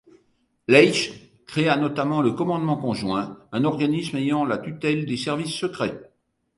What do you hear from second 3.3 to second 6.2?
un organisme ayant la tutelle des services secrets.